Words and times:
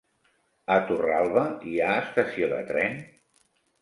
A 0.75 0.77
Torralba 0.87 1.43
hi 1.73 1.75
ha 1.85 1.91
estació 2.07 2.49
de 2.55 2.63
tren? 2.73 2.99